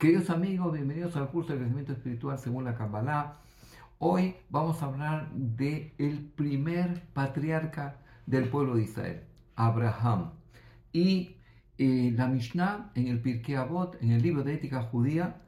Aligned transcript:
Queridos 0.00 0.30
amigos, 0.30 0.72
bienvenidos 0.72 1.14
al 1.16 1.28
curso 1.28 1.52
de 1.52 1.58
crecimiento 1.58 1.92
espiritual 1.92 2.38
según 2.38 2.64
la 2.64 2.74
Kabbalah. 2.74 3.36
Hoy 3.98 4.34
vamos 4.48 4.82
a 4.82 4.86
hablar 4.86 5.30
de 5.34 5.92
el 5.98 6.24
primer 6.24 7.02
patriarca 7.12 7.98
del 8.24 8.48
pueblo 8.48 8.76
de 8.76 8.84
Israel, 8.84 9.24
Abraham. 9.56 10.30
Y 10.90 11.36
eh, 11.76 12.14
la 12.16 12.28
Mishnah 12.28 12.92
en 12.94 13.08
el 13.08 13.20
Pirkei 13.20 13.56
Avot, 13.56 14.02
en 14.02 14.12
el 14.12 14.22
libro 14.22 14.42
de 14.42 14.54
ética 14.54 14.84
judía, 14.84 15.42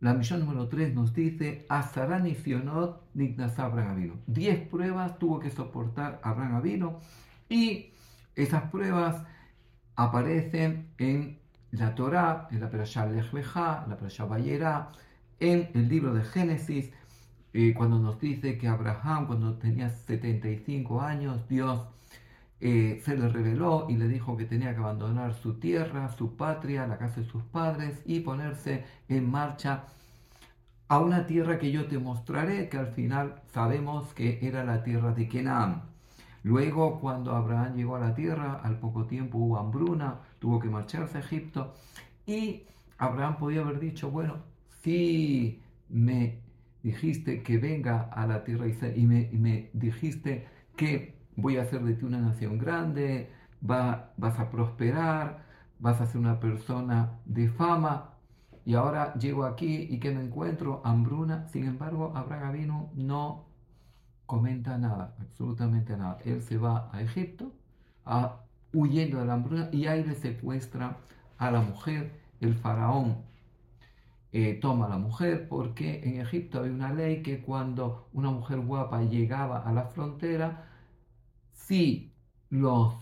la 0.00 0.14
Mishnah 0.14 0.38
número 0.38 0.68
3 0.68 0.94
nos 0.94 1.12
dice, 1.12 1.66
Azarani 1.68 2.34
Fionot 2.34 3.02
Nignas 3.12 3.58
Abraham 3.58 3.90
Avino. 3.90 4.14
Diez 4.26 4.66
pruebas 4.68 5.18
tuvo 5.18 5.38
que 5.38 5.50
soportar 5.50 6.18
Abraham 6.22 6.54
Avino 6.54 7.00
y 7.50 7.92
esas 8.34 8.70
pruebas 8.70 9.22
aparecen 9.96 10.94
en 10.96 11.46
la 11.72 11.94
Torah, 11.94 12.48
en 12.50 12.60
la 12.60 12.70
Perashá 12.70 13.06
Lech 13.06 13.32
en 13.34 13.42
la 13.90 13.96
Perashá 13.96 14.24
Bayera, 14.24 14.90
en 15.40 15.70
el 15.74 15.88
libro 15.88 16.14
de 16.14 16.24
Génesis, 16.24 16.90
eh, 17.52 17.74
cuando 17.74 17.98
nos 17.98 18.20
dice 18.20 18.58
que 18.58 18.68
Abraham, 18.68 19.26
cuando 19.26 19.54
tenía 19.54 19.90
75 19.90 21.00
años, 21.00 21.48
Dios 21.48 21.86
eh, 22.60 23.00
se 23.04 23.16
le 23.16 23.28
reveló 23.28 23.86
y 23.88 23.96
le 23.96 24.08
dijo 24.08 24.36
que 24.36 24.44
tenía 24.44 24.74
que 24.74 24.80
abandonar 24.80 25.34
su 25.34 25.54
tierra, 25.54 26.10
su 26.10 26.36
patria, 26.36 26.86
la 26.86 26.98
casa 26.98 27.20
de 27.20 27.26
sus 27.26 27.42
padres 27.44 28.02
y 28.04 28.20
ponerse 28.20 28.84
en 29.08 29.30
marcha 29.30 29.84
a 30.88 30.98
una 30.98 31.26
tierra 31.26 31.58
que 31.58 31.70
yo 31.70 31.86
te 31.86 31.98
mostraré, 31.98 32.68
que 32.68 32.78
al 32.78 32.88
final 32.88 33.42
sabemos 33.52 34.12
que 34.14 34.38
era 34.42 34.64
la 34.64 34.82
tierra 34.82 35.12
de 35.12 35.28
Kenan. 35.28 35.82
Luego, 36.42 36.98
cuando 37.00 37.34
Abraham 37.34 37.76
llegó 37.76 37.96
a 37.96 38.00
la 38.00 38.14
tierra, 38.14 38.60
al 38.62 38.78
poco 38.78 39.04
tiempo 39.06 39.38
hubo 39.38 39.58
hambruna, 39.58 40.20
tuvo 40.38 40.60
que 40.60 40.68
marcharse 40.68 41.18
a 41.18 41.20
Egipto 41.20 41.74
y 42.26 42.64
Abraham 42.98 43.38
podía 43.38 43.62
haber 43.62 43.80
dicho, 43.80 44.10
bueno, 44.10 44.38
si 44.82 45.62
me 45.88 46.40
dijiste 46.82 47.42
que 47.42 47.58
venga 47.58 48.02
a 48.02 48.26
la 48.26 48.44
tierra 48.44 48.66
y 48.66 49.06
me, 49.06 49.70
dijiste 49.72 50.46
que 50.76 51.14
voy 51.36 51.56
a 51.56 51.62
hacer 51.62 51.82
de 51.82 51.94
ti 51.94 52.04
una 52.04 52.20
nación 52.20 52.58
grande, 52.58 53.30
va, 53.68 54.12
vas 54.16 54.38
a 54.38 54.50
prosperar, 54.50 55.44
vas 55.78 56.00
a 56.00 56.06
ser 56.06 56.20
una 56.20 56.40
persona 56.40 57.20
de 57.24 57.48
fama, 57.48 58.18
y 58.68 58.74
ahora 58.74 59.14
llego 59.14 59.46
aquí 59.46 59.86
y 59.88 59.98
que 59.98 60.10
me 60.10 60.22
encuentro 60.22 60.82
hambruna. 60.84 61.48
Sin 61.48 61.64
embargo, 61.64 62.12
Abraham 62.14 62.88
no 62.96 63.46
comenta 64.26 64.76
nada, 64.76 65.16
absolutamente 65.18 65.96
nada. 65.96 66.18
Él 66.26 66.42
se 66.42 66.58
va 66.58 66.90
a 66.92 67.00
Egipto, 67.00 67.54
a, 68.04 68.42
huyendo 68.72 69.18
de 69.20 69.26
la 69.26 69.34
hambruna, 69.34 69.68
y 69.72 69.86
ahí 69.86 70.04
le 70.04 70.14
secuestra 70.14 70.98
a 71.38 71.50
la 71.50 71.60
mujer, 71.60 72.12
el 72.40 72.54
faraón. 72.54 73.28
Eh, 74.32 74.58
toma 74.60 74.86
a 74.86 74.88
la 74.90 74.98
mujer 74.98 75.48
porque 75.48 76.02
en 76.04 76.20
Egipto 76.20 76.58
había 76.58 76.72
una 76.72 76.92
ley 76.92 77.22
que 77.22 77.40
cuando 77.40 78.08
una 78.12 78.30
mujer 78.30 78.60
guapa 78.60 79.02
llegaba 79.02 79.62
a 79.62 79.72
la 79.72 79.86
frontera, 79.86 80.68
si 81.52 82.12
los 82.50 82.94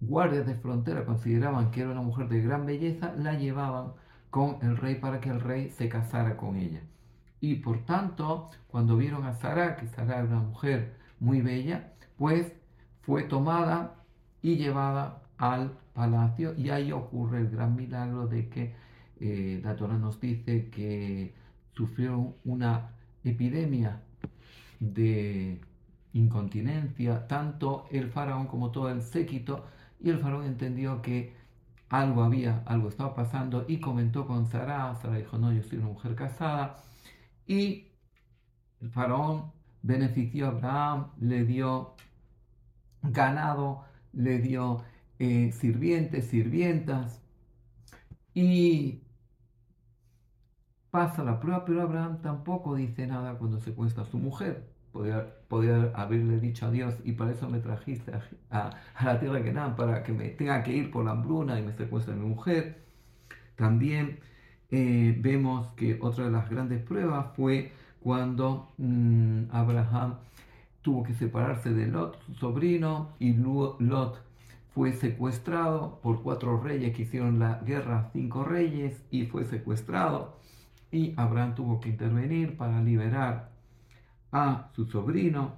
guardias 0.00 0.46
de 0.46 0.54
frontera 0.56 1.04
consideraban 1.04 1.70
que 1.70 1.80
era 1.82 1.90
una 1.90 2.02
mujer 2.02 2.28
de 2.28 2.40
gran 2.42 2.66
belleza, 2.66 3.14
la 3.16 3.34
llevaban 3.34 3.92
con 4.30 4.58
el 4.62 4.76
rey 4.76 4.96
para 4.96 5.20
que 5.20 5.30
el 5.30 5.40
rey 5.40 5.70
se 5.70 5.88
casara 5.88 6.36
con 6.36 6.56
ella. 6.56 6.82
Y 7.40 7.56
por 7.56 7.84
tanto, 7.84 8.50
cuando 8.68 8.96
vieron 8.96 9.24
a 9.24 9.34
Sara, 9.34 9.76
que 9.76 9.86
Sara 9.88 10.18
era 10.18 10.24
una 10.24 10.40
mujer 10.40 10.96
muy 11.20 11.40
bella, 11.42 11.94
pues 12.16 12.52
fue 13.02 13.24
tomada 13.24 13.97
y 14.42 14.56
llevada 14.56 15.22
al 15.38 15.72
palacio. 15.94 16.54
Y 16.56 16.70
ahí 16.70 16.92
ocurre 16.92 17.38
el 17.40 17.50
gran 17.50 17.76
milagro 17.76 18.26
de 18.26 18.48
que 18.48 18.74
eh, 19.20 19.60
la 19.64 19.76
Torah 19.76 19.98
nos 19.98 20.20
dice 20.20 20.70
que 20.70 21.34
sufrieron 21.74 22.34
una 22.44 22.90
epidemia 23.24 24.02
de 24.80 25.60
incontinencia, 26.12 27.26
tanto 27.26 27.86
el 27.90 28.10
faraón 28.10 28.46
como 28.46 28.70
todo 28.70 28.90
el 28.90 29.02
séquito, 29.02 29.66
y 30.00 30.10
el 30.10 30.18
faraón 30.18 30.44
entendió 30.46 31.02
que 31.02 31.36
algo 31.88 32.22
había, 32.22 32.62
algo 32.66 32.88
estaba 32.88 33.14
pasando, 33.14 33.64
y 33.68 33.80
comentó 33.80 34.26
con 34.26 34.46
Sara, 34.46 34.94
Sara 34.96 35.16
dijo, 35.16 35.38
no, 35.38 35.52
yo 35.52 35.62
soy 35.62 35.78
una 35.78 35.88
mujer 35.88 36.14
casada, 36.14 36.76
y 37.46 37.88
el 38.80 38.90
faraón 38.90 39.52
benefició 39.82 40.46
a 40.46 40.50
Abraham, 40.50 41.08
le 41.20 41.44
dio 41.44 41.94
ganado, 43.02 43.84
le 44.18 44.38
dio 44.40 44.82
eh, 45.18 45.52
sirvientes, 45.52 46.26
sirvientas, 46.26 47.22
y 48.34 49.02
pasa 50.90 51.22
la 51.24 51.40
prueba, 51.40 51.64
pero 51.64 51.82
Abraham 51.82 52.20
tampoco 52.22 52.74
dice 52.74 53.06
nada 53.06 53.38
cuando 53.38 53.60
secuestra 53.60 54.02
a 54.02 54.06
su 54.06 54.18
mujer. 54.18 54.68
Podría, 54.92 55.92
haberle 55.94 56.40
dicho 56.40 56.66
a 56.66 56.70
Dios, 56.70 56.94
y 57.04 57.12
para 57.12 57.30
eso 57.32 57.48
me 57.48 57.60
trajiste 57.60 58.12
a, 58.50 58.70
la 59.04 59.20
tierra 59.20 59.36
de 59.36 59.44
Canaán, 59.44 59.76
para 59.76 60.02
que 60.02 60.12
me 60.12 60.30
tenga 60.30 60.62
que 60.64 60.72
ir 60.72 60.90
por 60.90 61.04
la 61.04 61.12
hambruna 61.12 61.58
y 61.58 61.62
me 61.62 61.72
secuestre 61.72 62.14
a 62.14 62.16
mi 62.16 62.26
mujer. 62.26 62.84
También 63.56 64.20
eh, 64.70 65.16
vemos 65.20 65.68
que 65.76 65.98
otra 66.00 66.24
de 66.24 66.30
las 66.30 66.50
grandes 66.50 66.82
pruebas 66.82 67.34
fue 67.36 67.72
cuando 68.00 68.72
mmm, 68.78 69.44
Abraham 69.50 70.16
tuvo 70.82 71.02
que 71.02 71.14
separarse 71.14 71.72
de 71.72 71.86
Lot, 71.86 72.22
su 72.24 72.34
sobrino, 72.34 73.10
y 73.18 73.32
Lot 73.34 74.22
fue 74.74 74.92
secuestrado 74.92 76.00
por 76.02 76.22
cuatro 76.22 76.60
reyes 76.60 76.94
que 76.94 77.02
hicieron 77.02 77.38
la 77.38 77.60
guerra, 77.66 78.10
cinco 78.12 78.44
reyes, 78.44 79.02
y 79.10 79.26
fue 79.26 79.44
secuestrado. 79.44 80.38
Y 80.90 81.14
Abraham 81.16 81.54
tuvo 81.54 81.80
que 81.80 81.90
intervenir 81.90 82.56
para 82.56 82.80
liberar 82.82 83.50
a 84.32 84.70
su 84.74 84.86
sobrino 84.86 85.56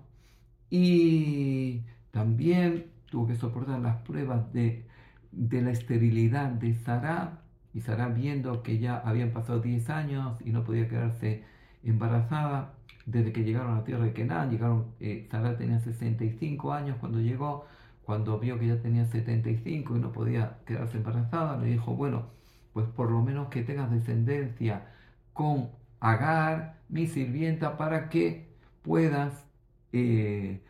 y 0.71 1.83
también 2.13 2.87
tuvo 3.11 3.27
que 3.27 3.37
soportar 3.37 3.81
las 3.81 3.97
pruebas 4.03 4.53
de, 4.53 4.87
de 5.33 5.63
la 5.63 5.73
esterilidad 5.73 6.51
de 6.51 6.75
Sara 6.75 7.43
y 7.75 7.81
Sara 7.81 8.09
viendo 8.09 8.63
que 8.63 8.79
ya 8.79 8.99
habían 8.99 9.33
pasado 9.33 9.61
10 9.61 9.91
años 9.91 10.37
y 10.45 10.51
no 10.51 10.65
podía 10.65 10.89
quedarse 10.89 11.45
embarazada 11.83 12.75
desde 13.11 13.33
que 13.33 13.45
llegaron 13.45 13.73
a 13.73 13.77
la 13.79 13.85
tierra 13.85 14.05
de 14.05 14.13
Kenan, 14.13 14.51
llegaron, 14.51 14.87
eh, 15.01 15.29
tenía 15.59 15.81
65 15.81 16.73
años 16.73 16.97
cuando 17.01 17.21
llegó, 17.21 17.67
cuando 18.05 18.39
vio 18.39 18.59
que 18.59 18.69
ya 18.69 18.81
tenía 18.81 19.07
75 19.07 19.97
y 19.97 20.01
no 20.01 20.13
podía 20.13 20.59
quedarse 20.67 20.99
embarazada, 20.99 21.57
le 21.59 21.69
dijo, 21.69 21.95
bueno, 21.95 22.27
pues 22.73 22.87
por 22.89 23.11
lo 23.11 23.23
menos 23.23 23.49
que 23.49 23.63
tengas 23.63 23.91
descendencia 23.91 24.87
con 25.33 25.71
Agar, 26.01 26.79
mi 26.89 27.07
sirvienta, 27.07 27.77
para 27.77 28.09
que 28.09 28.49
puedas 28.83 29.45
eh, 29.93 30.63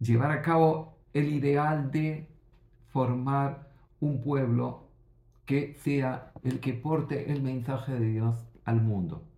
llevar 0.00 0.30
a 0.30 0.42
cabo 0.42 0.96
el 1.12 1.28
ideal 1.32 1.90
de 1.90 2.26
formar 2.88 3.68
un 4.00 4.22
pueblo 4.22 4.88
que 5.44 5.74
sea 5.82 6.32
el 6.42 6.60
que 6.60 6.72
porte 6.74 7.32
el 7.32 7.42
mensaje 7.42 7.92
de 7.92 8.06
Dios 8.06 8.36
al 8.64 8.80
mundo. 8.80 9.29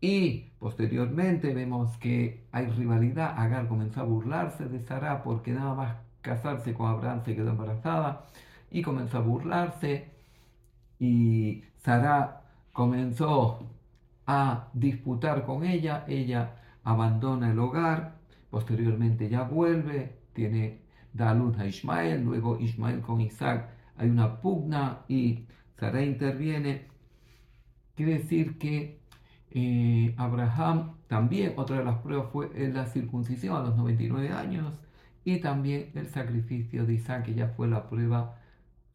Y 0.00 0.52
posteriormente 0.58 1.54
vemos 1.54 1.96
que 1.98 2.46
hay 2.52 2.66
rivalidad. 2.66 3.34
Agar 3.38 3.68
comenzó 3.68 4.00
a 4.00 4.04
burlarse 4.04 4.66
de 4.66 4.80
Sara 4.80 5.22
porque 5.22 5.52
nada 5.52 5.74
más 5.74 5.96
casarse 6.22 6.74
con 6.74 6.88
Abraham 6.88 7.22
se 7.24 7.34
quedó 7.34 7.50
embarazada 7.50 8.26
y 8.70 8.82
comenzó 8.82 9.18
a 9.18 9.22
burlarse. 9.22 10.10
Y 10.98 11.64
Sara 11.78 12.42
comenzó 12.72 13.66
a 14.26 14.68
disputar 14.72 15.44
con 15.44 15.64
ella. 15.64 16.04
Ella 16.08 16.56
abandona 16.84 17.52
el 17.52 17.58
hogar, 17.58 18.16
posteriormente 18.50 19.28
ya 19.28 19.42
vuelve, 19.42 20.18
tiene, 20.32 20.80
da 21.12 21.34
luz 21.34 21.58
a 21.58 21.66
Ismael, 21.66 22.24
luego 22.24 22.58
Ismael 22.58 23.00
con 23.00 23.20
Isaac 23.20 23.70
hay 24.00 24.08
una 24.08 24.40
pugna 24.40 25.04
y 25.08 25.46
Sara 25.78 26.02
interviene. 26.02 26.86
Quiere 27.94 28.18
decir 28.18 28.56
que 28.58 28.99
eh, 29.50 30.14
Abraham 30.16 30.96
también, 31.08 31.54
otra 31.56 31.78
de 31.78 31.84
las 31.84 31.98
pruebas 31.98 32.30
fue 32.32 32.50
la 32.72 32.86
circuncisión 32.86 33.56
a 33.56 33.60
los 33.60 33.76
99 33.76 34.30
años 34.30 34.78
y 35.24 35.40
también 35.40 35.90
el 35.94 36.08
sacrificio 36.08 36.86
de 36.86 36.94
Isaac, 36.94 37.24
que 37.26 37.34
ya 37.34 37.48
fue 37.48 37.68
la 37.68 37.88
prueba 37.88 38.38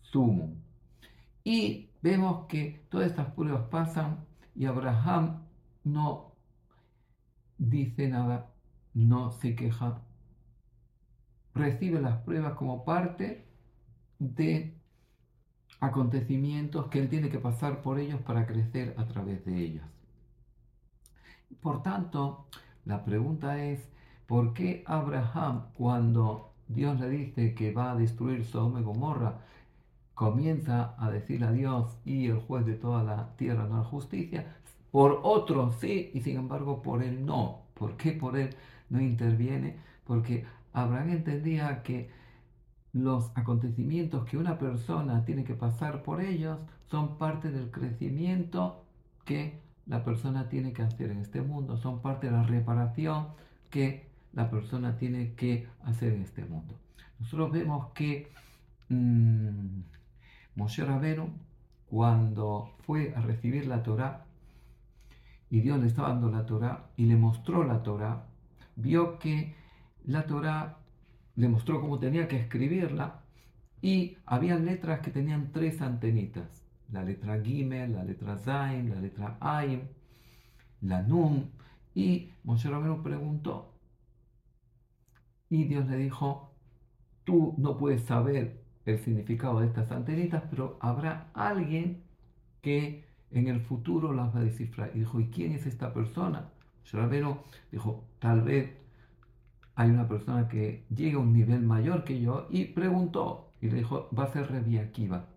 sumo. 0.01 0.55
Y 1.43 1.89
vemos 2.01 2.47
que 2.47 2.85
todas 2.89 3.07
estas 3.07 3.31
pruebas 3.33 3.67
pasan 3.69 4.25
y 4.55 4.65
Abraham 4.65 5.43
no 5.83 6.35
dice 7.57 8.07
nada, 8.07 8.51
no 8.93 9.31
se 9.31 9.55
queja, 9.55 10.01
recibe 11.53 12.01
las 12.01 12.17
pruebas 12.23 12.53
como 12.55 12.85
parte 12.85 13.45
de 14.19 14.77
acontecimientos 15.79 16.87
que 16.87 16.99
él 16.99 17.09
tiene 17.09 17.29
que 17.29 17.39
pasar 17.39 17.81
por 17.81 17.99
ellos 17.99 18.21
para 18.21 18.45
crecer 18.45 18.95
a 18.97 19.07
través 19.07 19.45
de 19.45 19.61
ellos. 19.61 19.94
Por 21.65 21.81
tanto, 21.81 22.45
la 22.85 23.03
pregunta 23.03 23.57
es, 23.57 23.89
¿por 24.27 24.53
qué 24.53 24.83
Abraham 24.85 25.63
cuando 25.75 26.51
Dios 26.67 26.99
le 26.99 27.09
dice 27.09 27.55
que 27.55 27.73
va 27.73 27.89
a 27.89 27.95
destruir 27.95 28.45
Sodoma 28.45 28.81
y 28.81 28.83
Gomorra, 28.83 29.39
comienza 30.13 30.93
a 30.99 31.09
decir 31.09 31.43
a 31.43 31.51
Dios 31.51 31.97
y 32.05 32.27
el 32.27 32.37
juez 32.37 32.67
de 32.67 32.75
toda 32.75 33.01
la 33.01 33.35
tierra 33.37 33.65
no 33.65 33.77
la 33.77 33.83
justicia, 33.83 34.57
por 34.91 35.21
otro 35.23 35.71
sí 35.71 36.11
y 36.13 36.21
sin 36.21 36.37
embargo 36.37 36.83
por 36.83 37.01
él 37.01 37.25
no. 37.25 37.63
¿Por 37.73 37.97
qué 37.97 38.11
por 38.11 38.37
él 38.37 38.51
no 38.91 39.01
interviene? 39.01 39.77
Porque 40.05 40.45
Abraham 40.71 41.09
entendía 41.09 41.81
que 41.81 42.11
los 42.93 43.31
acontecimientos 43.33 44.23
que 44.25 44.37
una 44.37 44.59
persona 44.59 45.25
tiene 45.25 45.43
que 45.43 45.55
pasar 45.55 46.03
por 46.03 46.21
ellos 46.21 46.59
son 46.91 47.17
parte 47.17 47.49
del 47.49 47.71
crecimiento 47.71 48.85
que 49.25 49.64
la 49.85 50.03
persona 50.03 50.49
tiene 50.49 50.73
que 50.73 50.81
hacer 50.81 51.11
en 51.11 51.19
este 51.19 51.41
mundo, 51.41 51.77
son 51.77 52.01
parte 52.01 52.27
de 52.27 52.33
la 52.33 52.43
reparación 52.43 53.27
que 53.69 54.09
la 54.33 54.49
persona 54.49 54.97
tiene 54.97 55.33
que 55.33 55.67
hacer 55.83 56.13
en 56.13 56.23
este 56.23 56.43
mundo. 56.45 56.75
Nosotros 57.19 57.51
vemos 57.51 57.87
que 57.93 58.31
mmm, 58.89 59.81
Moshe 60.55 60.83
Rabenu, 60.83 61.29
cuando 61.89 62.73
fue 62.85 63.13
a 63.15 63.21
recibir 63.21 63.67
la 63.67 63.83
Torah, 63.83 64.25
y 65.49 65.61
Dios 65.61 65.79
le 65.79 65.87
estaba 65.87 66.09
dando 66.09 66.29
la 66.29 66.45
Torah 66.45 66.89
y 66.97 67.05
le 67.05 67.15
mostró 67.15 67.63
la 67.63 67.83
Torah, 67.83 68.25
vio 68.75 69.19
que 69.19 69.55
la 70.05 70.25
Torah 70.25 70.77
le 71.35 71.47
mostró 71.47 71.81
cómo 71.81 71.99
tenía 71.99 72.27
que 72.27 72.37
escribirla 72.39 73.21
y 73.81 74.17
había 74.25 74.57
letras 74.57 75.01
que 75.01 75.11
tenían 75.11 75.51
tres 75.51 75.81
antenitas, 75.81 76.64
la 76.91 77.03
letra 77.03 77.41
Gimel, 77.41 77.93
la 77.93 78.03
letra 78.03 78.37
Zain, 78.37 78.89
la 78.89 78.99
letra 78.99 79.37
Aim, 79.39 79.81
la 80.81 81.01
Nun, 81.01 81.51
y 81.93 82.31
Moshe 82.43 82.69
Rabenu 82.69 83.01
preguntó, 83.01 83.73
y 85.49 85.63
Dios 85.65 85.87
le 85.87 85.97
dijo, 85.97 86.53
tú 87.23 87.55
no 87.57 87.77
puedes 87.77 88.03
saber 88.03 88.63
el 88.85 88.99
significado 88.99 89.59
de 89.59 89.67
estas 89.67 89.91
antenitas, 89.91 90.43
pero 90.49 90.77
habrá 90.81 91.31
alguien 91.33 92.03
que 92.61 93.05
en 93.31 93.47
el 93.47 93.61
futuro 93.61 94.13
las 94.13 94.33
va 94.35 94.39
a 94.39 94.43
descifrar. 94.43 94.91
Y 94.93 94.99
dijo, 94.99 95.19
¿y 95.19 95.29
quién 95.29 95.53
es 95.53 95.65
esta 95.65 95.93
persona? 95.93 96.49
Moshe 96.79 96.97
Rabenu 96.97 97.37
dijo, 97.71 98.03
tal 98.19 98.41
vez 98.41 98.71
hay 99.75 99.89
una 99.89 100.07
persona 100.07 100.47
que 100.47 100.85
llega 100.89 101.17
a 101.17 101.21
un 101.21 101.33
nivel 101.33 101.61
mayor 101.61 102.03
que 102.03 102.19
yo 102.21 102.47
y 102.49 102.65
preguntó 102.65 103.53
y 103.61 103.69
le 103.69 103.77
dijo, 103.77 104.09
va 104.17 104.23
a 104.23 104.33
ser 104.33 104.51
Rebi 104.51 104.77
Akiva. 104.77 105.27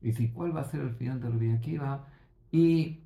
Dice, 0.00 0.32
¿cuál 0.32 0.56
va 0.56 0.60
a 0.60 0.70
ser 0.70 0.80
el 0.80 0.94
final 0.94 1.20
de 1.20 1.30
Rebi 1.30 1.52
Akiva? 1.52 2.06
Y 2.50 3.00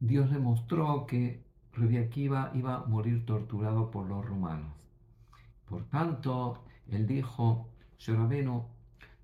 Dios 0.00 0.30
le 0.30 0.38
mostró 0.38 1.06
que 1.06 1.42
Rebi 1.74 1.98
Akiva 1.98 2.50
iba 2.54 2.76
a 2.76 2.84
morir 2.86 3.24
torturado 3.26 3.90
por 3.90 4.06
los 4.06 4.24
romanos. 4.24 4.72
Por 5.68 5.84
tanto, 5.84 6.64
él 6.90 7.06
dijo, 7.06 7.68
Rabenu 8.06 8.64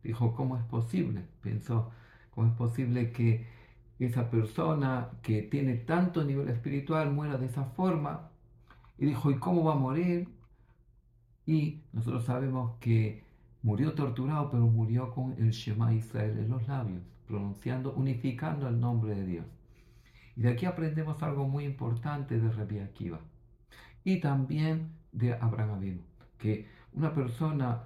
dijo, 0.02 0.34
¿cómo 0.34 0.56
es 0.56 0.64
posible? 0.64 1.24
Pensó, 1.42 1.90
¿cómo 2.30 2.48
es 2.48 2.54
posible 2.54 3.12
que 3.12 3.46
esa 3.98 4.30
persona 4.30 5.10
que 5.22 5.42
tiene 5.42 5.74
tanto 5.74 6.24
nivel 6.24 6.48
espiritual 6.48 7.12
muera 7.12 7.36
de 7.36 7.46
esa 7.46 7.64
forma? 7.64 8.30
Y 8.96 9.06
dijo, 9.06 9.30
¿y 9.30 9.38
cómo 9.38 9.64
va 9.64 9.72
a 9.74 9.76
morir? 9.76 10.28
Y 11.46 11.82
nosotros 11.92 12.24
sabemos 12.24 12.76
que 12.80 13.24
murió 13.62 13.94
torturado, 13.94 14.50
pero 14.50 14.66
murió 14.66 15.10
con 15.12 15.32
el 15.38 15.50
Shema 15.50 15.92
Israel 15.94 16.38
en 16.38 16.48
los 16.48 16.66
labios, 16.68 17.02
pronunciando, 17.26 17.92
unificando 17.94 18.68
el 18.68 18.80
nombre 18.80 19.14
de 19.14 19.26
Dios. 19.26 19.46
Y 20.36 20.42
de 20.42 20.50
aquí 20.50 20.66
aprendemos 20.66 21.22
algo 21.22 21.48
muy 21.48 21.64
importante 21.64 22.38
de 22.38 22.50
Rabbi 22.50 22.78
Akiva 22.78 23.20
y 24.04 24.20
también 24.20 24.92
de 25.12 25.34
Abraham 25.34 25.70
Avinu, 25.72 26.02
que 26.38 26.68
una 26.92 27.12
persona 27.12 27.84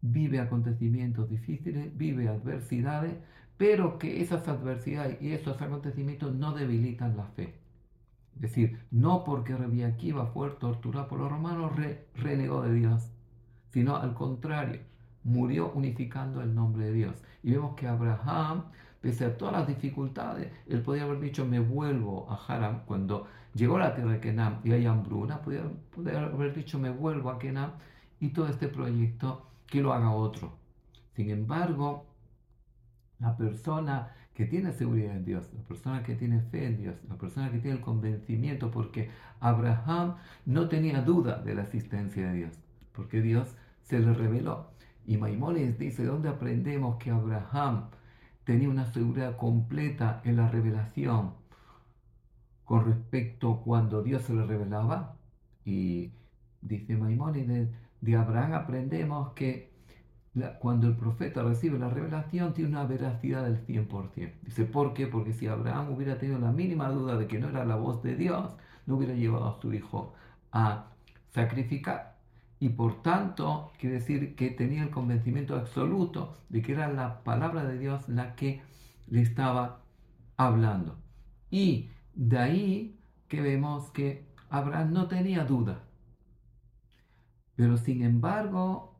vive 0.00 0.40
acontecimientos 0.40 1.28
difíciles, 1.28 1.96
vive 1.96 2.28
adversidades, 2.28 3.14
pero 3.56 3.98
que 3.98 4.22
esas 4.22 4.46
adversidades 4.46 5.20
y 5.20 5.32
esos 5.32 5.60
acontecimientos 5.60 6.34
no 6.34 6.52
debilitan 6.52 7.16
la 7.16 7.24
fe. 7.24 7.54
Es 8.36 8.42
decir, 8.42 8.78
no 8.92 9.24
porque 9.24 9.56
Rabbi 9.56 9.82
Akiva 9.82 10.26
fue 10.26 10.50
torturado 10.50 11.08
por 11.08 11.18
los 11.18 11.30
romanos, 11.30 11.72
renegó 12.14 12.62
de 12.62 12.72
Dios, 12.72 13.10
sino 13.70 13.96
al 13.96 14.14
contrario, 14.14 14.80
murió 15.24 15.72
unificando 15.72 16.42
el 16.42 16.54
nombre 16.54 16.86
de 16.86 16.92
Dios. 16.92 17.14
Y 17.42 17.52
vemos 17.52 17.74
que 17.76 17.86
Abraham, 17.86 18.64
pese 19.00 19.26
a 19.26 19.36
todas 19.36 19.54
las 19.54 19.66
dificultades, 19.66 20.50
él 20.66 20.82
podía 20.82 21.04
haber 21.04 21.20
dicho, 21.20 21.44
me 21.46 21.60
vuelvo 21.60 22.26
a 22.30 22.34
Haram, 22.34 22.84
cuando 22.86 23.26
llegó 23.54 23.76
a 23.76 23.80
la 23.80 23.94
tierra 23.94 24.12
de 24.12 24.20
Kenam 24.20 24.60
y 24.64 24.72
hay 24.72 24.86
hambruna, 24.86 25.40
podía, 25.42 25.62
haber 26.16 26.54
dicho, 26.54 26.78
me 26.78 26.90
vuelvo 26.90 27.30
a 27.30 27.38
Kenam 27.38 27.72
y 28.20 28.30
todo 28.30 28.48
este 28.48 28.68
proyecto 28.68 29.46
que 29.66 29.82
lo 29.82 29.92
haga 29.92 30.10
otro. 30.10 30.52
Sin 31.14 31.30
embargo, 31.30 32.06
la 33.18 33.36
persona 33.36 34.14
que 34.34 34.46
tiene 34.46 34.72
seguridad 34.72 35.16
en 35.16 35.24
Dios, 35.24 35.50
la 35.52 35.64
persona 35.64 36.02
que 36.04 36.14
tiene 36.14 36.40
fe 36.40 36.66
en 36.66 36.76
Dios, 36.76 36.94
la 37.08 37.16
persona 37.16 37.50
que 37.50 37.58
tiene 37.58 37.78
el 37.78 37.82
convencimiento, 37.82 38.70
porque 38.70 39.10
Abraham 39.40 40.14
no 40.46 40.68
tenía 40.68 41.02
duda 41.02 41.42
de 41.42 41.56
la 41.56 41.62
existencia 41.62 42.28
de 42.28 42.36
Dios, 42.36 42.52
porque 42.98 43.22
Dios 43.22 43.54
se 43.82 44.00
le 44.00 44.12
reveló. 44.12 44.72
Y 45.06 45.18
Maimónides 45.18 45.78
dice, 45.78 46.04
¿dónde 46.04 46.28
aprendemos 46.28 46.96
que 46.96 47.12
Abraham 47.12 47.90
tenía 48.42 48.68
una 48.68 48.86
seguridad 48.86 49.36
completa 49.36 50.20
en 50.24 50.34
la 50.34 50.48
revelación 50.48 51.34
con 52.64 52.84
respecto 52.86 53.60
cuando 53.64 54.02
Dios 54.02 54.22
se 54.22 54.34
le 54.34 54.44
revelaba? 54.44 55.16
Y 55.64 56.10
dice 56.60 56.96
Maimónides, 56.96 57.68
de 58.00 58.16
Abraham 58.16 58.54
aprendemos 58.54 59.32
que 59.34 59.70
cuando 60.58 60.88
el 60.88 60.96
profeta 60.96 61.44
recibe 61.44 61.78
la 61.78 61.88
revelación 61.88 62.52
tiene 62.54 62.70
una 62.70 62.84
veracidad 62.84 63.44
del 63.44 63.64
100%. 63.64 64.40
Dice, 64.42 64.64
¿por 64.64 64.92
qué? 64.92 65.06
Porque 65.06 65.32
si 65.34 65.46
Abraham 65.46 65.92
hubiera 65.92 66.18
tenido 66.18 66.40
la 66.40 66.50
mínima 66.50 66.88
duda 66.90 67.16
de 67.16 67.28
que 67.28 67.38
no 67.38 67.48
era 67.48 67.64
la 67.64 67.76
voz 67.76 68.02
de 68.02 68.16
Dios, 68.16 68.56
no 68.86 68.96
hubiera 68.96 69.14
llevado 69.14 69.46
a 69.46 69.60
su 69.60 69.72
hijo 69.72 70.14
a 70.50 70.90
sacrificar. 71.30 72.17
Y 72.60 72.70
por 72.70 73.02
tanto, 73.02 73.72
quiere 73.78 73.96
decir 73.96 74.34
que 74.34 74.50
tenía 74.50 74.82
el 74.82 74.90
convencimiento 74.90 75.56
absoluto 75.56 76.36
de 76.48 76.62
que 76.62 76.72
era 76.72 76.92
la 76.92 77.22
palabra 77.22 77.64
de 77.64 77.78
Dios 77.78 78.08
la 78.08 78.34
que 78.34 78.62
le 79.06 79.22
estaba 79.22 79.82
hablando. 80.36 80.98
Y 81.50 81.90
de 82.14 82.38
ahí 82.38 83.00
que 83.28 83.40
vemos 83.40 83.90
que 83.90 84.26
Abraham 84.50 84.92
no 84.92 85.06
tenía 85.08 85.44
duda. 85.44 85.84
Pero 87.54 87.76
sin 87.76 88.02
embargo, 88.02 88.98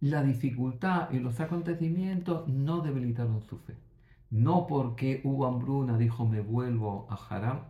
la 0.00 0.22
dificultad 0.22 1.10
y 1.10 1.18
los 1.18 1.40
acontecimientos 1.40 2.48
no 2.48 2.80
debilitaron 2.80 3.42
su 3.42 3.58
fe. 3.58 3.74
No 4.30 4.66
porque 4.66 5.20
hubo 5.24 5.46
hambruna 5.46 5.98
dijo 5.98 6.26
me 6.26 6.40
vuelvo 6.40 7.06
a 7.10 7.14
Haram, 7.14 7.60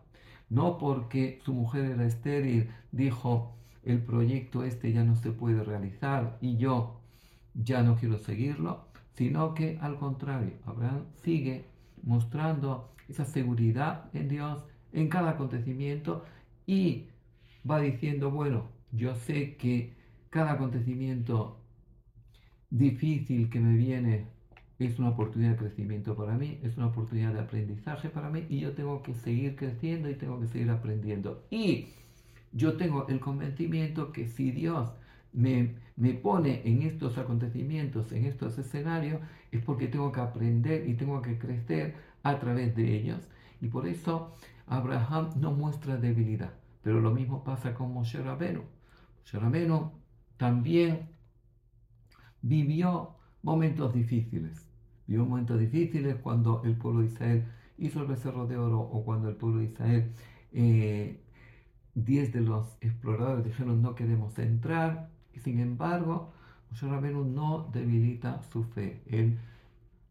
no 0.50 0.78
porque 0.78 1.40
su 1.44 1.54
mujer 1.54 1.85
era 1.85 2.04
estéril 2.04 2.70
dijo 2.90 3.57
el 3.92 4.02
proyecto 4.02 4.64
este 4.64 4.92
ya 4.92 5.04
no 5.04 5.16
se 5.16 5.33
puede 5.33 5.64
realizar 5.64 6.38
y 6.40 6.57
yo 6.57 7.00
ya 7.54 7.83
no 7.83 7.97
quiero 7.97 8.18
seguirlo, 8.18 8.88
sino 9.14 9.54
que 9.54 9.78
al 9.80 9.97
contrario, 9.97 10.52
Abraham 10.66 11.04
sigue 11.23 11.64
mostrando 12.02 12.92
esa 13.09 13.25
seguridad 13.25 14.11
en 14.14 14.28
Dios 14.28 14.64
en 14.92 15.09
cada 15.09 15.30
acontecimiento 15.30 16.25
y 16.66 17.09
va 17.68 17.80
diciendo, 17.80 18.30
bueno, 18.30 18.68
yo 18.92 19.14
sé 19.14 19.57
que 19.57 19.95
cada 20.30 20.52
acontecimiento 20.52 21.61
difícil 22.71 23.49
que 23.50 23.61
me 23.61 23.76
viene 23.76 24.26
es 24.78 24.99
una 24.99 25.11
oportunidad 25.11 25.52
de 25.52 25.57
crecimiento 25.57 26.14
para 26.14 26.37
mí, 26.37 26.61
es 26.62 26.76
una 26.76 26.87
oportunidad 26.87 27.33
de 27.33 27.40
aprendizaje 27.40 28.11
para 28.11 28.30
mí 28.30 28.47
y 28.49 28.61
yo 28.61 28.75
tengo 28.75 29.02
que 29.02 29.14
seguir 29.14 29.57
creciendo 29.57 30.09
y 30.09 30.14
tengo 30.14 30.38
que 30.40 30.47
seguir 30.47 30.71
aprendiendo. 30.71 31.47
Y 31.50 31.88
yo 32.52 32.76
tengo 32.76 33.07
el 33.09 33.21
convencimiento 33.21 34.12
que 34.12 34.26
si 34.26 34.50
Dios 34.50 34.93
me, 35.33 35.76
me 35.97 36.14
pone 36.14 36.62
en 36.64 36.83
estos 36.83 37.19
acontecimientos, 37.19 38.12
en 38.12 38.25
estos 38.25 38.59
escenarios, 38.59 39.21
es 39.50 39.62
porque 39.62 39.88
tengo 39.88 40.12
que 40.12 40.21
aprender 40.21 40.88
y 40.88 40.95
tengo 40.95 41.23
que 41.23 41.38
crecer 41.38 41.95
a 42.23 42.38
través 42.38 42.75
de 42.75 42.97
ellos. 42.97 43.28
Y 43.61 43.69
por 43.69 43.87
eso 43.87 44.37
Abraham 44.67 45.31
no 45.37 45.52
muestra 45.52 45.97
debilidad. 45.97 46.52
Pero 46.83 47.00
lo 47.00 47.11
mismo 47.12 47.45
pasa 47.45 47.75
con 47.75 47.93
Moshe 47.93 48.23
Rabenu. 48.23 48.62
Moshe 49.21 49.38
Rabenu 49.38 49.93
también 50.37 51.09
vivió 52.43 53.17
momentos 53.43 53.93
difíciles. 53.93 54.67
Vivió 55.07 55.25
momentos 55.25 55.59
difíciles 55.59 56.17
cuando 56.17 56.62
el 56.64 56.76
pueblo 56.76 57.00
de 57.00 57.07
Israel 57.07 57.45
hizo 57.78 58.00
el 58.00 58.07
becerro 58.07 58.47
de 58.47 58.57
oro 58.57 58.81
o 58.81 59.05
cuando 59.05 59.28
el 59.28 59.37
pueblo 59.37 59.61
de 59.61 59.67
Israel, 59.67 60.12
eh, 60.52 61.21
diez 62.05 62.33
de 62.33 62.40
los 62.40 62.76
exploradores 62.81 63.45
dijeron 63.45 63.83
no 63.83 63.95
queremos 63.95 64.38
entrar. 64.38 65.11
Y 65.35 65.40
sin 65.40 65.61
embargo, 65.61 66.33
Moshe 66.71 66.87
Rabenu 66.87 67.25
no 67.25 67.69
debilita 67.73 68.43
su 68.52 68.64
fe. 68.64 69.02
Él 69.07 69.38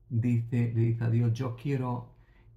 dice, 0.09 0.71
le 0.73 0.81
dice 0.81 1.03
a 1.03 1.09
Dios, 1.09 1.33
yo 1.33 1.55
quiero 1.55 2.09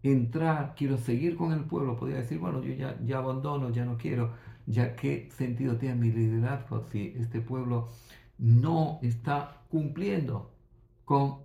entrar, 0.03 0.75
quiero 0.77 0.97
seguir 0.99 1.37
con 1.37 1.53
el 1.53 1.65
pueblo. 1.65 1.97
Podría 1.97 2.19
decir, 2.19 2.39
bueno, 2.39 2.63
yo 2.63 2.73
ya, 2.75 2.99
ya 3.05 3.19
abandono, 3.19 3.71
ya 3.71 3.85
no 3.85 3.97
quiero, 3.97 4.33
ya 4.67 4.97
qué 4.97 5.29
sentido 5.33 5.77
tiene 5.77 5.97
mi 5.97 6.13
liderazgo 6.13 6.85
si 6.91 7.15
este 7.19 7.41
pueblo 7.41 7.89
no 8.39 8.99
está 9.03 9.63
cumpliendo 9.69 10.53
con 11.05 11.41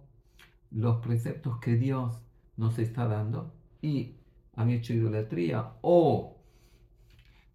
los 0.72 0.98
preceptos 0.98 1.60
que 1.60 1.76
Dios 1.76 2.22
nos 2.58 2.80
está 2.80 3.08
dando 3.08 3.54
y 3.82 4.16
han 4.56 4.70
hecho 4.70 4.94
idolatría 4.94 5.74
o 5.82 6.35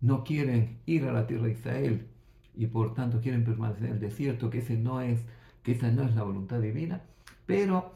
no 0.01 0.25
quieren 0.25 0.79
ir 0.87 1.05
a 1.05 1.13
la 1.13 1.27
tierra 1.27 1.47
de 1.47 1.53
Israel 1.53 2.09
y 2.55 2.67
por 2.67 2.95
tanto 2.95 3.21
quieren 3.21 3.45
permanecer 3.45 3.87
en 3.87 3.93
el 3.93 4.01
desierto, 4.01 4.51
que 4.51 4.59
ese 4.59 4.77
no 4.77 5.01
es, 5.01 5.21
que 5.63 5.73
esa 5.73 5.91
no 5.91 6.03
es 6.03 6.15
la 6.15 6.23
voluntad 6.23 6.61
divina, 6.61 7.03
pero 7.47 7.93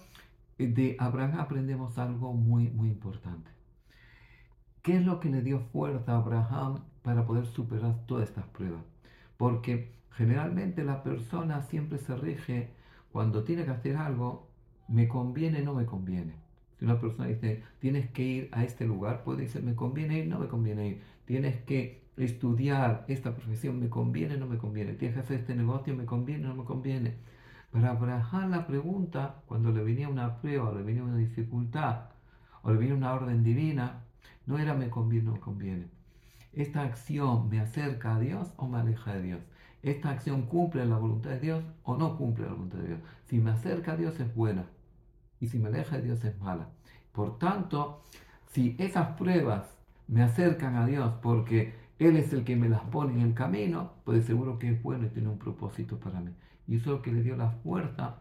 de 0.58 0.96
Abraham 0.98 1.40
aprendemos 1.40 1.98
algo 1.98 2.32
muy 2.32 2.70
muy 2.70 2.88
importante. 2.88 3.50
¿Qué 4.82 4.96
es 4.96 5.04
lo 5.04 5.18
que 5.18 5.30
le 5.30 5.40
dio 5.40 5.60
fuerza 5.72 6.12
a 6.12 6.16
Abraham 6.18 6.80
para 7.02 7.24
poder 7.24 7.46
superar 7.46 8.04
todas 8.06 8.28
estas 8.28 8.44
pruebas? 8.46 8.84
Porque 9.38 9.94
generalmente 10.12 10.84
la 10.84 11.02
persona 11.02 11.62
siempre 11.62 11.98
se 11.98 12.14
rige 12.16 12.70
cuando 13.10 13.44
tiene 13.44 13.64
que 13.64 13.70
hacer 13.70 13.96
algo, 13.96 14.48
me 14.88 15.08
conviene, 15.08 15.62
no 15.62 15.74
me 15.74 15.86
conviene. 15.86 16.43
Si 16.78 16.84
una 16.84 17.00
persona 17.00 17.28
dice, 17.28 17.62
tienes 17.78 18.10
que 18.10 18.22
ir 18.22 18.48
a 18.52 18.64
este 18.64 18.84
lugar, 18.84 19.22
puede 19.24 19.42
decir, 19.42 19.62
me 19.62 19.74
conviene 19.74 20.18
ir, 20.18 20.26
no 20.26 20.38
me 20.38 20.48
conviene 20.48 20.88
ir. 20.88 21.02
Tienes 21.24 21.56
que 21.62 22.04
estudiar 22.16 23.04
esta 23.08 23.34
profesión, 23.34 23.80
me 23.80 23.88
conviene, 23.88 24.36
no 24.36 24.46
me 24.46 24.58
conviene. 24.58 24.94
Tienes 24.94 25.16
que 25.16 25.22
hacer 25.22 25.40
este 25.40 25.54
negocio, 25.54 25.94
me 25.94 26.04
conviene, 26.04 26.46
no 26.46 26.54
me 26.54 26.64
conviene. 26.64 27.14
Para 27.70 27.90
Abraham 27.90 28.50
la 28.50 28.66
pregunta, 28.66 29.42
cuando 29.46 29.72
le 29.72 29.82
venía 29.82 30.08
una 30.08 30.40
prueba, 30.40 30.72
le 30.72 30.82
venía 30.82 31.02
una 31.02 31.16
dificultad, 31.16 32.10
o 32.62 32.72
le 32.72 32.78
venía 32.78 32.94
una 32.94 33.12
orden 33.12 33.42
divina, 33.42 34.02
no 34.46 34.58
era 34.58 34.74
me 34.74 34.90
conviene, 34.90 35.26
no 35.26 35.32
me 35.32 35.40
conviene. 35.40 35.86
¿Esta 36.52 36.82
acción 36.82 37.48
me 37.48 37.60
acerca 37.60 38.16
a 38.16 38.20
Dios 38.20 38.52
o 38.56 38.68
me 38.68 38.78
aleja 38.78 39.14
de 39.14 39.22
Dios? 39.22 39.40
¿Esta 39.82 40.10
acción 40.10 40.42
cumple 40.42 40.86
la 40.86 40.98
voluntad 40.98 41.30
de 41.30 41.40
Dios 41.40 41.64
o 41.82 41.96
no 41.96 42.16
cumple 42.16 42.46
la 42.46 42.52
voluntad 42.52 42.78
de 42.78 42.88
Dios? 42.88 43.00
Si 43.26 43.38
me 43.38 43.50
acerca 43.50 43.92
a 43.92 43.96
Dios 43.96 44.18
es 44.20 44.34
buena 44.34 44.64
y 45.40 45.48
si 45.48 45.58
me 45.58 45.68
aleja 45.68 45.96
de 45.96 46.02
Dios 46.02 46.24
es 46.24 46.38
mala. 46.40 46.68
Por 47.12 47.38
tanto, 47.38 48.02
si 48.46 48.76
esas 48.78 49.16
pruebas 49.16 49.66
me 50.08 50.22
acercan 50.22 50.76
a 50.76 50.86
Dios 50.86 51.14
porque 51.22 51.74
Él 51.98 52.16
es 52.16 52.32
el 52.32 52.44
que 52.44 52.56
me 52.56 52.68
las 52.68 52.82
pone 52.82 53.14
en 53.14 53.20
el 53.20 53.34
camino, 53.34 53.92
pues 54.04 54.24
seguro 54.24 54.58
que 54.58 54.70
es 54.70 54.82
bueno 54.82 55.06
y 55.06 55.10
tiene 55.10 55.28
un 55.28 55.38
propósito 55.38 55.98
para 55.98 56.20
mí. 56.20 56.32
Y 56.66 56.76
eso 56.76 56.90
es 56.90 56.96
lo 56.96 57.02
que 57.02 57.12
le 57.12 57.22
dio 57.22 57.36
la 57.36 57.50
fuerza 57.50 58.16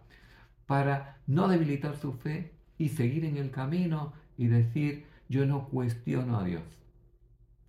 para 0.66 1.18
no 1.28 1.48
debilitar 1.48 1.98
su 1.98 2.14
fe 2.14 2.52
y 2.78 2.90
seguir 2.90 3.26
en 3.26 3.38
el 3.38 3.52
camino 3.52 4.14
y 4.38 4.48
decir, 4.48 5.06
yo 5.30 5.46
no 5.46 5.70
cuestiono 5.70 6.38
a 6.38 6.44
Dios. 6.44 6.64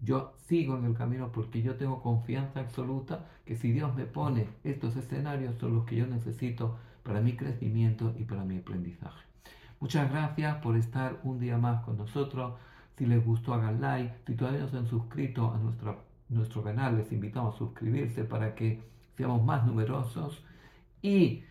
Yo 0.01 0.35
sigo 0.47 0.77
en 0.77 0.85
el 0.85 0.95
camino 0.95 1.33
porque 1.33 1.63
yo 1.63 1.77
tengo 1.77 2.03
confianza 2.03 2.61
absoluta 2.61 3.27
que 3.47 3.57
si 3.57 3.73
Dios 3.73 3.95
me 3.95 4.05
pone 4.05 4.49
estos 4.63 4.97
escenarios 4.97 5.57
son 5.59 5.75
los 5.77 5.85
que 5.87 5.97
yo 5.97 6.07
necesito 6.07 6.77
para 7.03 7.21
mi 7.21 7.37
crecimiento 7.37 8.15
y 8.19 8.25
para 8.25 8.45
mi 8.45 8.59
aprendizaje. 8.59 9.24
Muchas 9.81 10.11
gracias 10.11 10.57
por 10.59 10.77
estar 10.77 11.21
un 11.25 11.39
día 11.39 11.59
más 11.59 11.83
con 11.85 11.99
nosotros. 11.99 12.55
Si 12.97 13.07
les 13.07 13.25
gustó, 13.25 13.55
hagan 13.55 13.81
like. 13.81 14.15
Si 14.27 14.35
todavía 14.35 14.61
no 14.61 14.69
se 14.69 14.79
han 14.79 14.87
suscrito 14.87 15.53
a 15.53 15.59
nuestra, 15.59 15.97
nuestro 16.29 16.63
canal, 16.63 16.97
les 16.97 17.11
invitamos 17.13 17.55
a 17.55 17.59
suscribirse 17.59 18.25
para 18.25 18.55
que 18.55 18.83
seamos 19.17 19.45
más 19.45 19.67
numerosos. 19.67 20.43
Y 21.03 21.43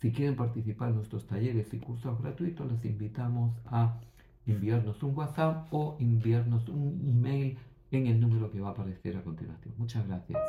si 0.00 0.12
quieren 0.12 0.36
participar 0.36 0.90
en 0.90 0.96
nuestros 0.96 1.26
talleres 1.26 1.72
y 1.74 1.78
cursos 1.78 2.20
gratuitos, 2.20 2.70
les 2.70 2.84
invitamos 2.84 3.54
a 3.66 4.00
enviarnos 4.46 5.02
un 5.02 5.16
WhatsApp 5.16 5.72
o 5.72 5.96
enviarnos 6.00 6.68
un 6.68 7.00
email 7.06 7.58
en 7.90 8.06
el 8.06 8.20
número 8.20 8.50
que 8.50 8.60
va 8.60 8.68
a 8.68 8.72
aparecer 8.72 9.16
a 9.16 9.22
continuación. 9.22 9.74
Muchas 9.78 10.06
gracias. 10.06 10.40